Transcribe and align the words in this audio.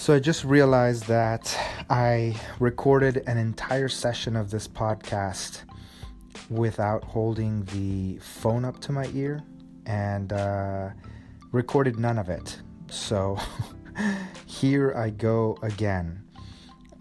So 0.00 0.14
I 0.14 0.18
just 0.18 0.44
realized 0.44 1.08
that 1.08 1.54
I 1.90 2.34
recorded 2.58 3.22
an 3.26 3.36
entire 3.36 3.90
session 3.90 4.34
of 4.34 4.50
this 4.50 4.66
podcast 4.66 5.64
without 6.48 7.04
holding 7.04 7.66
the 7.66 8.16
phone 8.22 8.64
up 8.64 8.80
to 8.80 8.92
my 8.92 9.10
ear 9.12 9.42
and 9.84 10.32
uh, 10.32 10.88
recorded 11.52 11.98
none 11.98 12.16
of 12.16 12.30
it. 12.30 12.62
So 12.88 13.36
here 14.46 14.94
I 14.96 15.10
go 15.10 15.58
again. 15.60 16.24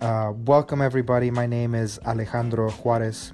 Uh, 0.02 0.34
welcome, 0.36 0.82
everybody. 0.82 1.32
My 1.32 1.46
name 1.46 1.76
is 1.76 2.00
Alejandro 2.06 2.70
Juarez. 2.70 3.32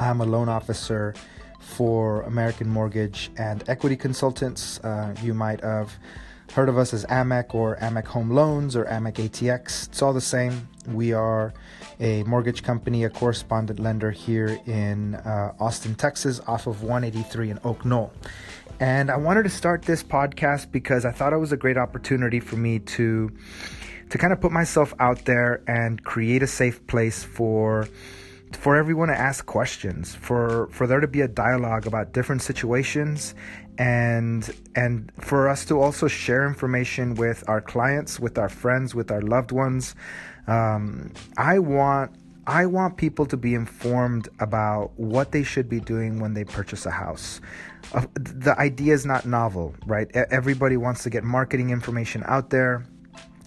I'm 0.00 0.22
a 0.22 0.24
loan 0.24 0.48
officer 0.48 1.14
for 1.60 2.22
American 2.22 2.70
Mortgage 2.70 3.30
and 3.36 3.62
Equity 3.68 3.96
Consultants. 3.96 4.80
Uh, 4.80 5.14
you 5.22 5.34
might 5.34 5.60
have 5.60 5.92
heard 6.52 6.68
of 6.68 6.76
us 6.76 6.92
as 6.92 7.04
AMEC 7.06 7.54
or 7.54 7.76
AMEC 7.76 8.06
Home 8.08 8.30
Loans 8.30 8.74
or 8.74 8.84
AMEC 8.86 9.14
ATX. 9.14 9.88
It's 9.88 10.02
all 10.02 10.12
the 10.12 10.20
same. 10.20 10.68
We 10.88 11.12
are 11.12 11.54
a 12.00 12.24
mortgage 12.24 12.62
company, 12.62 13.04
a 13.04 13.10
correspondent 13.10 13.78
lender 13.78 14.10
here 14.10 14.58
in 14.66 15.14
uh, 15.14 15.54
Austin, 15.60 15.94
Texas, 15.94 16.40
off 16.48 16.66
of 16.66 16.82
183 16.82 17.50
in 17.50 17.60
Oak 17.62 17.84
Knoll. 17.84 18.12
And 18.80 19.10
I 19.10 19.16
wanted 19.16 19.44
to 19.44 19.50
start 19.50 19.82
this 19.82 20.02
podcast 20.02 20.72
because 20.72 21.04
I 21.04 21.12
thought 21.12 21.32
it 21.32 21.36
was 21.36 21.52
a 21.52 21.56
great 21.56 21.76
opportunity 21.76 22.40
for 22.40 22.56
me 22.56 22.78
to 22.80 23.30
to 24.08 24.18
kind 24.18 24.32
of 24.32 24.40
put 24.40 24.50
myself 24.50 24.92
out 24.98 25.24
there 25.24 25.62
and 25.68 26.02
create 26.02 26.42
a 26.42 26.46
safe 26.48 26.84
place 26.88 27.22
for 27.22 27.86
for 28.52 28.76
everyone 28.76 29.08
to 29.08 29.16
ask 29.16 29.46
questions, 29.46 30.14
for 30.14 30.68
for 30.72 30.86
there 30.86 31.00
to 31.00 31.06
be 31.06 31.20
a 31.20 31.28
dialogue 31.28 31.86
about 31.86 32.12
different 32.12 32.42
situations 32.42 33.34
and 33.78 34.54
and 34.74 35.10
for 35.20 35.48
us 35.48 35.64
to 35.66 35.80
also 35.80 36.08
share 36.08 36.46
information 36.46 37.14
with 37.14 37.42
our 37.48 37.60
clients, 37.60 38.20
with 38.20 38.38
our 38.38 38.48
friends, 38.48 38.94
with 38.94 39.10
our 39.10 39.22
loved 39.22 39.52
ones. 39.52 39.94
Um, 40.46 41.12
I 41.36 41.58
want 41.58 42.12
I 42.46 42.66
want 42.66 42.96
people 42.96 43.26
to 43.26 43.36
be 43.36 43.54
informed 43.54 44.28
about 44.40 44.90
what 44.98 45.30
they 45.30 45.42
should 45.42 45.68
be 45.68 45.78
doing 45.78 46.18
when 46.18 46.34
they 46.34 46.44
purchase 46.44 46.84
a 46.84 46.90
house. 46.90 47.40
Uh, 47.92 48.06
the 48.14 48.58
idea 48.58 48.92
is 48.92 49.06
not 49.06 49.24
novel, 49.24 49.74
right? 49.86 50.10
Everybody 50.14 50.76
wants 50.76 51.02
to 51.04 51.10
get 51.10 51.22
marketing 51.22 51.70
information 51.70 52.24
out 52.26 52.50
there. 52.50 52.84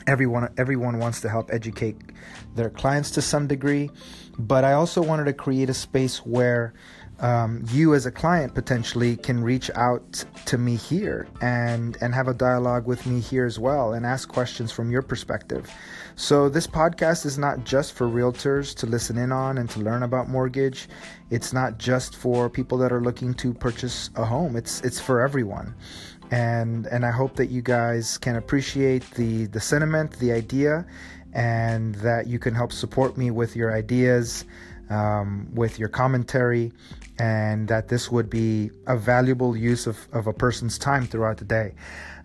Everyone 0.07 0.53
everyone 0.57 0.99
wants 0.99 1.21
to 1.21 1.29
help 1.29 1.49
educate 1.51 1.97
their 2.55 2.69
clients 2.69 3.11
to 3.11 3.21
some 3.21 3.47
degree, 3.47 3.89
but 4.37 4.63
I 4.63 4.73
also 4.73 5.01
wanted 5.01 5.25
to 5.25 5.33
create 5.33 5.69
a 5.69 5.73
space 5.73 6.25
where 6.25 6.73
um, 7.23 7.63
you 7.71 7.95
as 7.95 8.05
a 8.05 8.11
client 8.11 8.53
potentially 8.53 9.15
can 9.15 9.41
reach 9.41 9.71
out 9.75 10.25
to 10.45 10.57
me 10.57 10.75
here 10.75 11.25
and 11.41 11.97
and 12.01 12.13
have 12.13 12.27
a 12.27 12.33
dialogue 12.33 12.85
with 12.85 13.05
me 13.05 13.21
here 13.21 13.45
as 13.45 13.57
well 13.57 13.93
and 13.93 14.05
ask 14.05 14.27
questions 14.27 14.73
from 14.73 14.91
your 14.91 15.01
perspective. 15.01 15.71
So 16.17 16.49
this 16.49 16.67
podcast 16.67 17.25
is 17.25 17.37
not 17.37 17.63
just 17.63 17.93
for 17.93 18.07
realtors 18.07 18.75
to 18.75 18.85
listen 18.85 19.17
in 19.17 19.31
on 19.31 19.57
and 19.57 19.69
to 19.69 19.79
learn 19.79 20.03
about 20.03 20.27
mortgage. 20.27 20.89
It's 21.29 21.53
not 21.53 21.79
just 21.79 22.17
for 22.17 22.49
people 22.49 22.77
that 22.79 22.91
are 22.91 23.01
looking 23.01 23.33
to 23.35 23.53
purchase 23.53 24.09
a 24.15 24.25
home. 24.25 24.57
It's 24.57 24.81
it's 24.81 24.99
for 24.99 25.21
everyone. 25.21 25.73
And 26.29 26.87
and 26.87 27.05
I 27.05 27.11
hope 27.11 27.37
that 27.37 27.49
you 27.49 27.61
guys 27.61 28.17
can 28.17 28.35
appreciate 28.35 29.09
the 29.11 29.45
the 29.45 29.61
sentiment 29.61 30.19
the 30.19 30.33
idea 30.33 30.85
and 31.31 31.95
that 31.95 32.27
you 32.27 32.37
can 32.37 32.53
help 32.53 32.73
support 32.73 33.17
me 33.17 33.31
with 33.31 33.55
your 33.55 33.73
ideas 33.73 34.43
um, 34.89 35.47
with 35.53 35.79
your 35.79 35.89
commentary 35.89 36.71
and 37.19 37.67
that 37.67 37.87
this 37.87 38.11
would 38.11 38.29
be 38.29 38.71
a 38.87 38.97
valuable 38.97 39.55
use 39.55 39.85
of, 39.85 40.07
of 40.13 40.27
a 40.27 40.33
person's 40.33 40.77
time 40.77 41.05
throughout 41.05 41.37
the 41.37 41.45
day. 41.45 41.73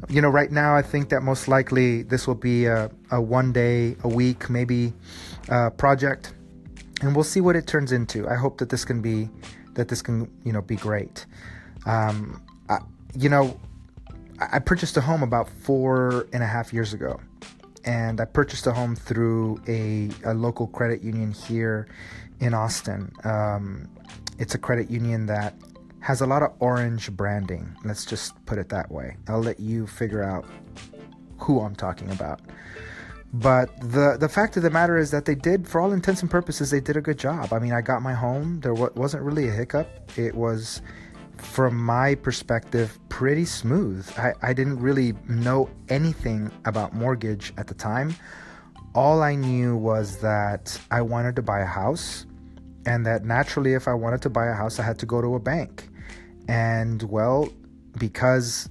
You 0.08 0.22
know, 0.22 0.28
right 0.28 0.50
now, 0.50 0.74
I 0.74 0.82
think 0.82 1.10
that 1.10 1.22
most 1.22 1.48
likely 1.48 2.02
this 2.02 2.26
will 2.26 2.34
be 2.34 2.66
a, 2.66 2.90
a 3.10 3.20
one 3.20 3.52
day, 3.52 3.96
a 4.02 4.08
week, 4.08 4.48
maybe 4.48 4.92
uh, 5.48 5.70
project, 5.70 6.32
and 7.02 7.14
we'll 7.14 7.24
see 7.24 7.40
what 7.40 7.56
it 7.56 7.66
turns 7.66 7.92
into. 7.92 8.28
I 8.28 8.34
hope 8.34 8.58
that 8.58 8.70
this 8.70 8.84
can 8.84 9.02
be 9.02 9.28
that 9.74 9.88
this 9.88 10.02
can 10.02 10.30
you 10.44 10.52
know 10.52 10.62
be 10.62 10.76
great. 10.76 11.26
Um, 11.86 12.42
I, 12.68 12.78
you 13.16 13.28
know, 13.28 13.58
I 14.40 14.58
purchased 14.58 14.96
a 14.96 15.00
home 15.00 15.22
about 15.22 15.48
four 15.48 16.28
and 16.32 16.42
a 16.42 16.46
half 16.46 16.72
years 16.72 16.92
ago, 16.92 17.20
and 17.88 18.20
I 18.20 18.26
purchased 18.26 18.66
a 18.66 18.72
home 18.72 18.94
through 18.94 19.62
a, 19.66 20.10
a 20.24 20.34
local 20.34 20.66
credit 20.66 21.02
union 21.02 21.32
here 21.32 21.88
in 22.38 22.52
Austin. 22.52 23.10
Um, 23.24 23.88
it's 24.38 24.54
a 24.54 24.58
credit 24.58 24.90
union 24.90 25.24
that 25.26 25.54
has 26.00 26.20
a 26.20 26.26
lot 26.26 26.42
of 26.42 26.52
orange 26.60 27.10
branding. 27.10 27.74
Let's 27.86 28.04
just 28.04 28.34
put 28.44 28.58
it 28.58 28.68
that 28.68 28.92
way. 28.92 29.16
I'll 29.26 29.40
let 29.40 29.58
you 29.58 29.86
figure 29.86 30.22
out 30.22 30.44
who 31.38 31.60
I'm 31.60 31.74
talking 31.74 32.10
about. 32.10 32.40
But 33.32 33.68
the 33.80 34.16
the 34.18 34.28
fact 34.28 34.56
of 34.58 34.62
the 34.62 34.70
matter 34.70 34.96
is 34.98 35.10
that 35.10 35.24
they 35.24 35.34
did, 35.34 35.66
for 35.66 35.80
all 35.80 35.92
intents 35.92 36.20
and 36.20 36.30
purposes, 36.30 36.70
they 36.70 36.80
did 36.80 36.96
a 36.96 37.00
good 37.00 37.18
job. 37.18 37.52
I 37.52 37.58
mean, 37.58 37.72
I 37.72 37.80
got 37.80 38.02
my 38.02 38.14
home. 38.14 38.60
There 38.60 38.74
wasn't 38.74 39.22
really 39.22 39.48
a 39.48 39.52
hiccup. 39.52 39.88
It 40.16 40.34
was, 40.34 40.82
from 41.40 41.76
my 41.76 42.14
perspective, 42.14 42.98
pretty 43.08 43.44
smooth. 43.44 44.08
I, 44.16 44.32
I 44.42 44.52
didn't 44.52 44.80
really 44.80 45.14
know 45.28 45.68
anything 45.88 46.50
about 46.64 46.94
mortgage 46.94 47.52
at 47.56 47.66
the 47.66 47.74
time. 47.74 48.14
All 48.94 49.22
I 49.22 49.34
knew 49.34 49.76
was 49.76 50.18
that 50.18 50.78
I 50.90 51.02
wanted 51.02 51.36
to 51.36 51.42
buy 51.42 51.60
a 51.60 51.66
house 51.66 52.26
and 52.88 53.04
that 53.04 53.24
naturally, 53.24 53.74
if 53.74 53.86
I 53.86 53.92
wanted 53.92 54.22
to 54.22 54.30
buy 54.30 54.46
a 54.46 54.54
house, 54.54 54.78
I 54.78 54.82
had 54.82 54.98
to 55.00 55.06
go 55.06 55.20
to 55.20 55.34
a 55.34 55.38
bank. 55.38 55.90
And 56.48 57.02
well, 57.02 57.50
because 57.98 58.70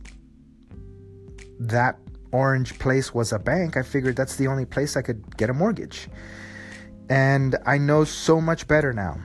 that 1.59 1.99
orange 2.31 2.79
place 2.79 3.13
was 3.13 3.31
a 3.31 3.37
bank, 3.37 3.77
I 3.77 3.83
figured 3.83 4.15
that's 4.15 4.35
the 4.35 4.47
only 4.47 4.65
place 4.65 4.97
I 4.97 5.03
could 5.03 5.37
get 5.37 5.51
a 5.51 5.53
mortgage. 5.53 6.09
And 7.09 7.57
I 7.65 7.77
know 7.77 8.05
so 8.05 8.41
much 8.41 8.67
better 8.67 8.91
now. 8.91 9.19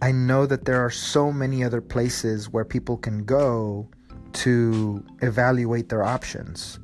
I 0.00 0.12
know 0.12 0.46
that 0.46 0.64
there 0.64 0.84
are 0.84 0.90
so 0.90 1.32
many 1.32 1.64
other 1.64 1.80
places 1.80 2.48
where 2.48 2.64
people 2.64 2.96
can 2.96 3.24
go 3.24 3.88
to 4.34 5.04
evaluate 5.22 5.88
their 5.88 6.04
options. 6.04 6.78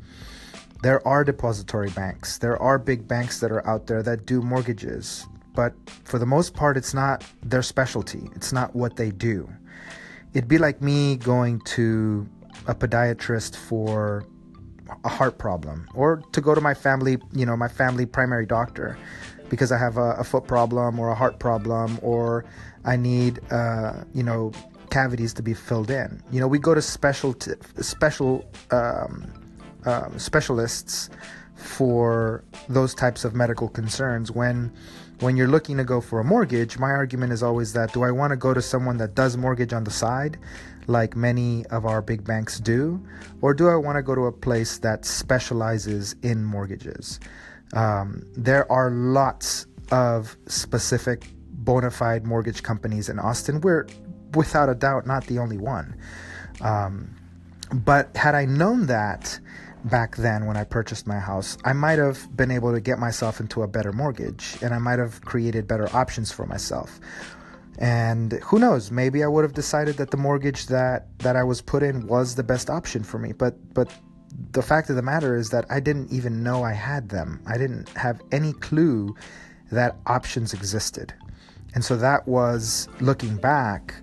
There 0.82 1.06
are 1.06 1.24
depository 1.24 1.90
banks, 1.90 2.38
there 2.38 2.60
are 2.60 2.78
big 2.78 3.08
banks 3.08 3.40
that 3.40 3.50
are 3.50 3.66
out 3.66 3.86
there 3.86 4.02
that 4.02 4.26
do 4.26 4.42
mortgages 4.42 5.26
but 5.54 5.72
for 6.04 6.18
the 6.18 6.26
most 6.26 6.54
part, 6.54 6.76
it's 6.76 6.92
not 6.92 7.24
their 7.42 7.62
specialty. 7.62 8.28
It's 8.34 8.52
not 8.52 8.74
what 8.74 8.96
they 8.96 9.10
do. 9.10 9.48
It'd 10.32 10.48
be 10.48 10.58
like 10.58 10.82
me 10.82 11.16
going 11.16 11.60
to 11.60 12.28
a 12.66 12.74
podiatrist 12.74 13.56
for 13.56 14.24
a 15.04 15.08
heart 15.08 15.38
problem 15.38 15.88
or 15.94 16.22
to 16.32 16.40
go 16.40 16.54
to 16.54 16.60
my 16.60 16.74
family, 16.74 17.18
you 17.32 17.46
know, 17.46 17.56
my 17.56 17.68
family 17.68 18.04
primary 18.04 18.46
doctor 18.46 18.98
because 19.48 19.72
I 19.72 19.78
have 19.78 19.96
a, 19.96 20.12
a 20.12 20.24
foot 20.24 20.46
problem 20.46 20.98
or 20.98 21.10
a 21.10 21.14
heart 21.14 21.38
problem 21.38 21.98
or 22.02 22.44
I 22.84 22.96
need, 22.96 23.40
uh, 23.50 24.04
you 24.12 24.22
know, 24.22 24.52
cavities 24.90 25.32
to 25.34 25.42
be 25.42 25.54
filled 25.54 25.90
in. 25.90 26.22
You 26.30 26.40
know, 26.40 26.48
we 26.48 26.58
go 26.58 26.74
to 26.74 26.82
special, 26.82 27.34
t- 27.34 27.52
special, 27.80 28.44
um, 28.70 29.26
um, 29.86 30.18
specialists 30.18 31.10
for 31.56 32.44
those 32.68 32.94
types 32.94 33.24
of 33.24 33.34
medical 33.34 33.68
concerns 33.68 34.30
when 34.30 34.72
when 35.20 35.36
you're 35.36 35.48
looking 35.48 35.76
to 35.76 35.84
go 35.84 36.00
for 36.00 36.18
a 36.18 36.24
mortgage, 36.24 36.78
my 36.78 36.90
argument 36.90 37.32
is 37.32 37.42
always 37.42 37.72
that 37.74 37.92
do 37.92 38.02
I 38.02 38.10
want 38.10 38.32
to 38.32 38.36
go 38.36 38.52
to 38.52 38.60
someone 38.60 38.96
that 38.98 39.14
does 39.14 39.36
mortgage 39.36 39.72
on 39.72 39.84
the 39.84 39.90
side, 39.90 40.38
like 40.88 41.16
many 41.16 41.64
of 41.66 41.86
our 41.86 42.02
big 42.02 42.24
banks 42.24 42.58
do, 42.58 43.00
or 43.40 43.54
do 43.54 43.68
I 43.68 43.76
want 43.76 43.96
to 43.96 44.02
go 44.02 44.14
to 44.14 44.22
a 44.22 44.32
place 44.32 44.78
that 44.78 45.04
specializes 45.04 46.16
in 46.22 46.44
mortgages? 46.44 47.20
Um, 47.74 48.22
there 48.36 48.70
are 48.70 48.90
lots 48.90 49.66
of 49.90 50.36
specific 50.46 51.28
bona 51.50 51.90
fide 51.90 52.26
mortgage 52.26 52.62
companies 52.62 53.08
in 53.08 53.18
Austin. 53.18 53.60
We're 53.60 53.86
without 54.34 54.68
a 54.68 54.74
doubt 54.74 55.06
not 55.06 55.26
the 55.26 55.38
only 55.38 55.58
one. 55.58 55.96
Um, 56.60 57.14
but 57.72 58.16
had 58.16 58.34
I 58.34 58.44
known 58.44 58.86
that, 58.86 59.38
back 59.84 60.16
then 60.16 60.46
when 60.46 60.56
I 60.56 60.64
purchased 60.64 61.06
my 61.06 61.18
house, 61.18 61.58
I 61.64 61.72
might 61.72 61.98
have 61.98 62.34
been 62.36 62.50
able 62.50 62.72
to 62.72 62.80
get 62.80 62.98
myself 62.98 63.40
into 63.40 63.62
a 63.62 63.68
better 63.68 63.92
mortgage 63.92 64.56
and 64.62 64.74
I 64.74 64.78
might 64.78 64.98
have 64.98 65.20
created 65.22 65.68
better 65.68 65.94
options 65.94 66.32
for 66.32 66.46
myself. 66.46 67.00
And 67.78 68.32
who 68.44 68.58
knows, 68.58 68.90
maybe 68.90 69.22
I 69.24 69.26
would 69.26 69.42
have 69.42 69.52
decided 69.52 69.96
that 69.96 70.10
the 70.10 70.16
mortgage 70.16 70.66
that 70.66 71.06
that 71.18 71.36
I 71.36 71.42
was 71.42 71.60
put 71.60 71.82
in 71.82 72.06
was 72.06 72.36
the 72.36 72.44
best 72.44 72.70
option 72.70 73.02
for 73.02 73.18
me. 73.18 73.32
But 73.32 73.74
but 73.74 73.90
the 74.52 74.62
fact 74.62 74.90
of 74.90 74.96
the 74.96 75.02
matter 75.02 75.36
is 75.36 75.50
that 75.50 75.64
I 75.70 75.80
didn't 75.80 76.12
even 76.12 76.42
know 76.42 76.62
I 76.62 76.72
had 76.72 77.08
them. 77.08 77.42
I 77.46 77.58
didn't 77.58 77.88
have 77.90 78.20
any 78.32 78.52
clue 78.54 79.14
that 79.70 79.96
options 80.06 80.52
existed. 80.52 81.14
And 81.74 81.84
so 81.84 81.96
that 81.96 82.26
was 82.28 82.88
looking 83.00 83.36
back 83.36 83.94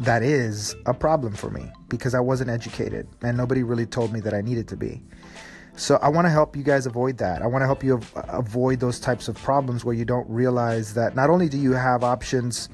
that 0.00 0.22
is 0.22 0.74
a 0.86 0.94
problem 0.94 1.32
for 1.32 1.50
me 1.50 1.70
because 1.88 2.14
I 2.14 2.20
wasn't 2.20 2.50
educated 2.50 3.06
and 3.22 3.36
nobody 3.36 3.62
really 3.62 3.86
told 3.86 4.12
me 4.12 4.18
that 4.20 4.34
I 4.34 4.40
needed 4.40 4.66
to 4.68 4.76
be. 4.76 5.00
So 5.76 5.96
I 6.02 6.08
want 6.08 6.26
to 6.26 6.30
help 6.30 6.56
you 6.56 6.62
guys 6.62 6.86
avoid 6.86 7.18
that. 7.18 7.40
I 7.40 7.46
want 7.46 7.62
to 7.62 7.66
help 7.66 7.84
you 7.84 8.00
avoid 8.28 8.80
those 8.80 8.98
types 8.98 9.28
of 9.28 9.36
problems 9.36 9.84
where 9.84 9.94
you 9.94 10.04
don't 10.04 10.28
realize 10.28 10.94
that 10.94 11.14
not 11.14 11.30
only 11.30 11.48
do 11.48 11.56
you 11.56 11.72
have 11.72 12.02
options 12.02 12.68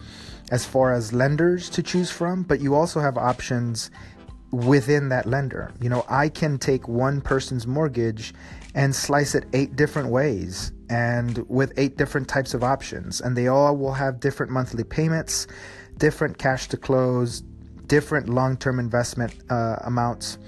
as 0.51 0.65
far 0.65 0.93
as 0.93 1.13
lenders 1.13 1.69
to 1.71 1.83
choose 1.83 2.11
from, 2.11 2.43
but 2.43 2.61
you 2.61 2.75
also 2.75 2.99
have 2.99 3.19
options 3.19 3.91
within 4.51 5.09
that 5.11 5.27
lender. 5.27 5.73
You 5.81 5.89
know, 5.89 6.05
I 6.09 6.29
can 6.29 6.59
take 6.59 6.89
one 6.89 7.21
person's 7.21 7.67
mortgage 7.67 8.35
and 8.75 8.95
slice 8.95 9.35
it 9.35 9.45
eight 9.53 9.77
different 9.77 10.11
ways 10.11 10.73
and 10.91 11.39
with 11.49 11.73
eight 11.77 11.97
different 11.97 12.29
types 12.29 12.55
of 12.55 12.63
options, 12.63 13.21
and 13.21 13.37
they 13.37 13.49
all 13.49 13.77
will 13.77 13.93
have 13.93 14.21
different 14.21 14.51
monthly 14.51 14.85
payments, 14.85 15.47
different 15.99 16.39
cash 16.39 16.69
to 16.69 16.77
close, 16.77 17.43
different 17.87 18.29
long 18.29 18.57
term 18.57 18.79
investment 18.79 19.35
uh, 19.51 19.77
amounts. 19.85 20.39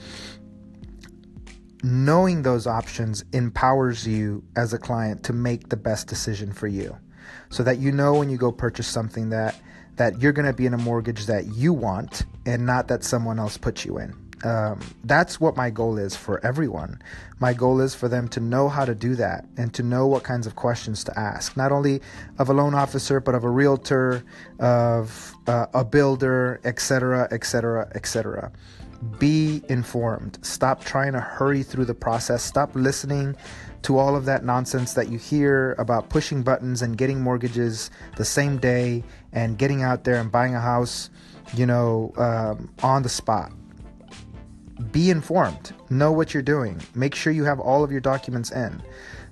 Knowing 1.83 2.43
those 2.43 2.67
options 2.67 3.25
empowers 3.33 4.07
you 4.07 4.45
as 4.57 4.73
a 4.75 4.79
client 4.79 5.23
to 5.25 5.33
make 5.33 5.71
the 5.71 5.77
best 5.77 6.07
decision 6.07 6.53
for 6.53 6.67
you 6.67 6.97
so 7.49 7.63
that 7.63 7.79
you 7.79 7.91
know 7.91 8.15
when 8.15 8.29
you 8.29 8.37
go 8.37 8.53
purchase 8.53 8.87
something 8.87 9.31
that 9.31 9.61
that 10.01 10.23
you're 10.23 10.33
going 10.33 10.47
to 10.47 10.55
be 10.55 10.65
in 10.65 10.73
a 10.73 10.79
mortgage 10.79 11.27
that 11.27 11.49
you 11.49 11.75
want 11.75 12.25
and 12.47 12.65
not 12.65 12.89
that 12.89 13.05
someone 13.05 13.39
else 13.39 13.59
put 13.59 13.85
you 13.85 13.99
in. 13.99 14.15
Um, 14.43 14.81
that's 15.05 15.39
what 15.39 15.59
my 15.59 15.69
goal 15.69 15.99
is 15.99 16.17
for 16.17 16.43
everyone. 16.43 17.03
My 17.39 17.53
goal 17.53 17.83
is 17.83 17.95
for 17.95 18.09
them 18.09 18.27
to 18.29 18.41
know 18.41 18.71
how 18.71 18.87
to 18.87 18.95
do 18.95 19.15
that 19.17 19.45
and 19.59 19.75
to 19.75 19.83
know 19.83 20.07
what 20.07 20.23
kinds 20.23 20.47
of 20.47 20.57
questions 20.57 21.05
to 21.05 21.19
ask, 21.19 21.55
not 21.55 21.71
only 21.71 22.01
of 22.39 22.49
a 22.49 22.55
loan 22.55 22.75
officer, 22.75 23.21
but 23.21 23.35
of 23.35 23.45
a 23.45 23.51
realtor, 23.51 24.25
of 24.59 25.35
uh, 25.47 25.67
a 25.75 25.85
builder, 25.85 26.63
etc., 26.65 27.29
etc., 27.31 27.93
etc. 27.95 28.53
Be 29.19 29.63
informed. 29.69 30.39
Stop 30.43 30.85
trying 30.85 31.13
to 31.13 31.21
hurry 31.21 31.63
through 31.63 31.87
the 31.87 31.95
process. 31.95 32.43
Stop 32.43 32.75
listening 32.75 33.35
to 33.83 33.97
all 33.97 34.15
of 34.15 34.27
that 34.27 34.45
nonsense 34.45 34.93
that 34.93 35.09
you 35.09 35.19
hear 35.19 35.75
about 35.79 36.11
pushing 36.11 36.43
buttons 36.43 36.83
and 36.83 36.99
getting 36.99 37.21
mortgages 37.21 37.91
the 38.17 38.25
same 38.25 38.59
day 38.59 39.03
and 39.33 39.57
getting 39.57 39.83
out 39.83 40.05
there 40.05 40.17
and 40.17 40.31
buying 40.31 40.55
a 40.55 40.61
house, 40.61 41.09
you 41.55 41.65
know, 41.65 42.13
um, 42.17 42.71
on 42.83 43.03
the 43.03 43.09
spot. 43.09 43.53
Be 44.93 45.11
informed. 45.11 45.73
Know 45.89 46.13
what 46.13 46.35
you're 46.35 46.43
doing. 46.43 46.81
Make 46.95 47.15
sure 47.15 47.33
you 47.33 47.45
have 47.45 47.61
all 47.61 47.83
of 47.83 47.91
your 47.91 48.01
documents 48.01 48.51
in, 48.51 48.83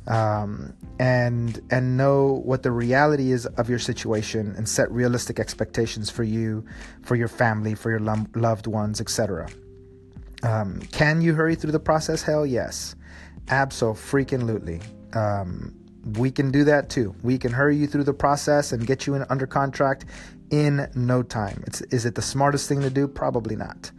um, 0.09 0.75
and 0.99 1.61
and 1.71 1.97
know 1.97 2.43
what 2.45 2.63
the 2.63 2.71
reality 2.73 3.31
is 3.31 3.47
of 3.47 3.69
your 3.69 3.79
situation, 3.79 4.55
and 4.57 4.69
set 4.69 4.91
realistic 4.91 5.39
expectations 5.39 6.11
for 6.11 6.25
you, 6.25 6.65
for 7.03 7.15
your 7.15 7.29
family, 7.29 7.75
for 7.75 7.91
your 7.91 8.01
lo- 8.01 8.27
loved 8.35 8.67
ones, 8.67 9.01
etc. 9.01 9.49
Um, 10.43 10.81
can 10.93 11.21
you 11.21 11.35
hurry 11.35 11.55
through 11.55 11.73
the 11.73 11.81
process? 11.81 12.23
Hell 12.23 12.47
yes. 12.47 12.95
Absolutely. 13.49 14.81
Um, 15.15 15.75
we 16.17 16.31
can 16.31 16.51
do 16.51 16.65
that 16.65 16.91
too. 16.91 17.15
We 17.23 17.39
can 17.39 17.53
hurry 17.53 17.77
you 17.77 17.87
through 17.87 18.05
the 18.05 18.15
process 18.15 18.73
and 18.73 18.87
get 18.87 19.07
you 19.07 19.15
in 19.15 19.25
under 19.31 19.47
contract 19.47 20.07
in 20.51 20.89
no 20.95 21.23
time. 21.23 21.63
It's, 21.67 21.81
is 21.83 22.07
it 22.07 22.15
the 22.15 22.23
smartest 22.23 22.69
thing 22.69 22.81
to 22.83 22.91
do? 22.91 23.09
Probably 23.09 23.57
not. 23.57 23.91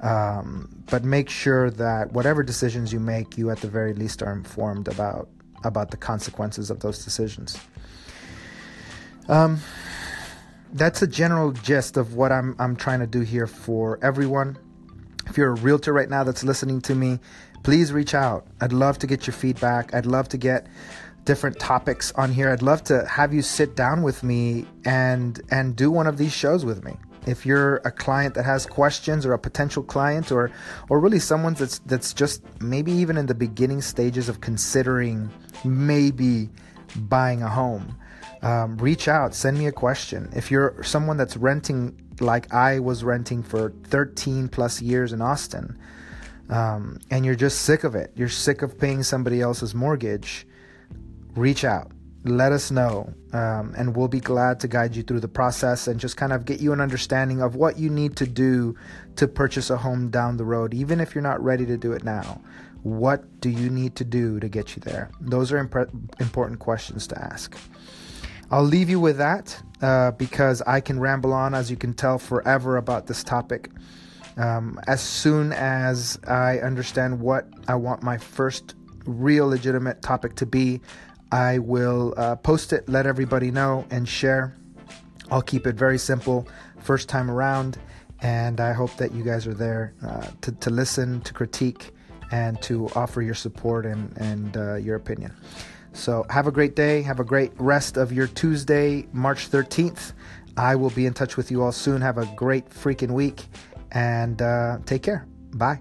Um, 0.00 0.82
but 0.90 1.04
make 1.04 1.28
sure 1.28 1.70
that 1.70 2.12
whatever 2.12 2.42
decisions 2.42 2.92
you 2.92 3.00
make, 3.00 3.36
you 3.36 3.50
at 3.50 3.58
the 3.58 3.68
very 3.68 3.92
least 3.92 4.22
are 4.22 4.32
informed 4.32 4.88
about 4.88 5.28
about 5.64 5.90
the 5.90 5.96
consequences 5.96 6.70
of 6.70 6.80
those 6.80 7.04
decisions. 7.04 7.58
Um, 9.28 9.60
that's 10.72 11.02
a 11.02 11.06
general 11.06 11.52
gist 11.52 11.96
of 11.96 12.14
what 12.14 12.32
I'm 12.32 12.56
I'm 12.58 12.76
trying 12.76 13.00
to 13.00 13.06
do 13.06 13.20
here 13.20 13.46
for 13.46 13.98
everyone. 14.02 14.58
If 15.26 15.36
you're 15.36 15.50
a 15.50 15.60
realtor 15.60 15.92
right 15.92 16.08
now 16.08 16.24
that's 16.24 16.42
listening 16.42 16.80
to 16.82 16.94
me, 16.94 17.18
please 17.62 17.92
reach 17.92 18.14
out. 18.14 18.46
I'd 18.60 18.72
love 18.72 18.98
to 18.98 19.06
get 19.06 19.26
your 19.26 19.34
feedback. 19.34 19.94
I'd 19.94 20.06
love 20.06 20.28
to 20.30 20.38
get 20.38 20.66
different 21.24 21.58
topics 21.58 22.12
on 22.12 22.32
here. 22.32 22.50
I'd 22.50 22.62
love 22.62 22.82
to 22.84 23.06
have 23.06 23.34
you 23.34 23.42
sit 23.42 23.76
down 23.76 24.02
with 24.02 24.22
me 24.22 24.66
and 24.84 25.40
and 25.50 25.76
do 25.76 25.90
one 25.90 26.06
of 26.06 26.16
these 26.16 26.32
shows 26.32 26.64
with 26.64 26.84
me. 26.84 26.96
If 27.26 27.44
you're 27.44 27.76
a 27.84 27.90
client 27.90 28.34
that 28.34 28.44
has 28.44 28.66
questions 28.66 29.26
or 29.26 29.32
a 29.32 29.38
potential 29.38 29.82
client 29.82 30.32
or 30.32 30.50
or 30.88 31.00
really 31.00 31.18
someone 31.18 31.54
that's 31.54 31.78
that's 31.80 32.14
just 32.14 32.42
maybe 32.60 32.92
even 32.92 33.16
in 33.16 33.26
the 33.26 33.34
beginning 33.34 33.82
stages 33.82 34.28
of 34.28 34.40
considering 34.40 35.30
maybe 35.64 36.48
buying 36.96 37.42
a 37.42 37.48
home, 37.48 37.96
um, 38.42 38.76
reach 38.78 39.06
out, 39.08 39.34
send 39.34 39.58
me 39.58 39.66
a 39.66 39.72
question. 39.72 40.30
If 40.34 40.50
you're 40.50 40.82
someone 40.82 41.16
that's 41.16 41.36
renting 41.36 41.96
like 42.20 42.52
I 42.52 42.78
was 42.78 43.04
renting 43.04 43.42
for 43.42 43.72
13 43.84 44.48
plus 44.48 44.82
years 44.82 45.12
in 45.12 45.20
Austin, 45.22 45.78
um, 46.48 46.98
and 47.10 47.24
you're 47.24 47.34
just 47.34 47.62
sick 47.62 47.84
of 47.84 47.94
it, 47.94 48.12
you're 48.16 48.28
sick 48.28 48.62
of 48.62 48.78
paying 48.78 49.02
somebody 49.02 49.40
else's 49.40 49.74
mortgage, 49.74 50.46
reach 51.34 51.64
out. 51.64 51.92
Let 52.22 52.52
us 52.52 52.70
know, 52.70 53.14
um, 53.32 53.74
and 53.78 53.96
we'll 53.96 54.08
be 54.08 54.20
glad 54.20 54.60
to 54.60 54.68
guide 54.68 54.94
you 54.94 55.02
through 55.02 55.20
the 55.20 55.28
process 55.28 55.88
and 55.88 55.98
just 55.98 56.18
kind 56.18 56.34
of 56.34 56.44
get 56.44 56.60
you 56.60 56.72
an 56.74 56.80
understanding 56.80 57.40
of 57.40 57.54
what 57.56 57.78
you 57.78 57.88
need 57.88 58.16
to 58.16 58.26
do 58.26 58.76
to 59.16 59.26
purchase 59.26 59.70
a 59.70 59.78
home 59.78 60.10
down 60.10 60.36
the 60.36 60.44
road, 60.44 60.74
even 60.74 61.00
if 61.00 61.14
you're 61.14 61.22
not 61.22 61.42
ready 61.42 61.64
to 61.64 61.78
do 61.78 61.92
it 61.92 62.04
now. 62.04 62.40
What 62.82 63.40
do 63.40 63.48
you 63.48 63.70
need 63.70 63.96
to 63.96 64.04
do 64.04 64.38
to 64.38 64.48
get 64.48 64.76
you 64.76 64.82
there? 64.82 65.10
Those 65.20 65.50
are 65.50 65.58
imp- 65.58 66.20
important 66.20 66.58
questions 66.60 67.06
to 67.06 67.18
ask. 67.18 67.56
I'll 68.50 68.64
leave 68.64 68.90
you 68.90 69.00
with 69.00 69.16
that 69.18 69.62
uh, 69.80 70.10
because 70.12 70.60
I 70.62 70.80
can 70.80 71.00
ramble 71.00 71.32
on, 71.32 71.54
as 71.54 71.70
you 71.70 71.76
can 71.76 71.94
tell, 71.94 72.18
forever 72.18 72.76
about 72.76 73.06
this 73.06 73.22
topic. 73.24 73.70
Um, 74.36 74.78
as 74.86 75.00
soon 75.00 75.52
as 75.52 76.18
I 76.26 76.58
understand 76.58 77.20
what 77.20 77.48
I 77.68 77.76
want 77.76 78.02
my 78.02 78.18
first 78.18 78.74
real 79.06 79.48
legitimate 79.48 80.02
topic 80.02 80.34
to 80.36 80.46
be, 80.46 80.80
I 81.32 81.58
will 81.58 82.14
uh, 82.16 82.36
post 82.36 82.72
it, 82.72 82.88
let 82.88 83.06
everybody 83.06 83.50
know, 83.50 83.86
and 83.90 84.08
share. 84.08 84.56
I'll 85.30 85.42
keep 85.42 85.66
it 85.66 85.76
very 85.76 85.98
simple, 85.98 86.48
first 86.78 87.08
time 87.08 87.30
around, 87.30 87.78
and 88.20 88.60
I 88.60 88.72
hope 88.72 88.96
that 88.96 89.12
you 89.12 89.22
guys 89.22 89.46
are 89.46 89.54
there 89.54 89.94
uh, 90.04 90.26
to, 90.42 90.52
to 90.52 90.70
listen, 90.70 91.20
to 91.22 91.32
critique, 91.32 91.92
and 92.32 92.60
to 92.62 92.88
offer 92.94 93.22
your 93.22 93.34
support 93.34 93.86
and, 93.86 94.16
and 94.18 94.56
uh, 94.56 94.74
your 94.74 94.96
opinion. 94.96 95.34
So, 95.92 96.24
have 96.30 96.46
a 96.46 96.52
great 96.52 96.76
day. 96.76 97.02
Have 97.02 97.18
a 97.18 97.24
great 97.24 97.52
rest 97.56 97.96
of 97.96 98.12
your 98.12 98.28
Tuesday, 98.28 99.08
March 99.12 99.50
13th. 99.50 100.12
I 100.56 100.76
will 100.76 100.90
be 100.90 101.06
in 101.06 101.14
touch 101.14 101.36
with 101.36 101.50
you 101.50 101.62
all 101.62 101.72
soon. 101.72 102.00
Have 102.00 102.18
a 102.18 102.26
great 102.36 102.68
freaking 102.70 103.10
week 103.10 103.46
and 103.92 104.40
uh, 104.40 104.78
take 104.86 105.02
care. 105.02 105.26
Bye. 105.52 105.80